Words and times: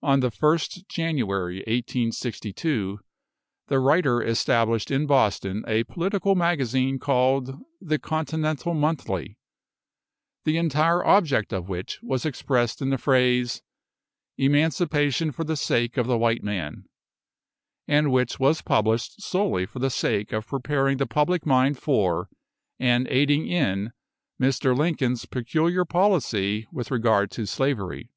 On 0.00 0.20
the 0.20 0.30
1st 0.30 0.88
January, 0.88 1.56
1862, 1.66 2.98
the 3.68 3.78
writer 3.78 4.22
established 4.22 4.90
in 4.90 5.04
Boston 5.06 5.64
a 5.68 5.84
political 5.84 6.34
magazine, 6.34 6.98
called 6.98 7.60
"The 7.78 7.98
Continental 7.98 8.72
Monthly," 8.72 9.36
the 10.44 10.56
entire 10.56 11.04
object 11.04 11.52
of 11.52 11.68
which 11.68 11.98
was 12.02 12.24
expressed 12.24 12.80
in 12.80 12.88
the 12.88 12.96
phrase, 12.96 13.60
Emancipation 14.38 15.30
for 15.30 15.44
the 15.44 15.56
sake 15.58 15.98
of 15.98 16.06
the 16.06 16.16
white 16.16 16.42
man, 16.42 16.84
and 17.86 18.10
which 18.10 18.40
was 18.40 18.62
published 18.62 19.20
solely 19.20 19.66
for 19.66 19.78
the 19.78 19.90
sake 19.90 20.32
of 20.32 20.46
preparing 20.46 20.96
the 20.96 21.06
public 21.06 21.44
mind 21.44 21.76
for, 21.76 22.30
and 22.78 23.06
aiding 23.08 23.46
in, 23.46 23.92
Mr. 24.40 24.74
Lincoln's 24.74 25.26
peculiar 25.26 25.84
policy 25.84 26.66
with 26.72 26.90
regard 26.90 27.30
to 27.32 27.44
slavery. 27.46 28.10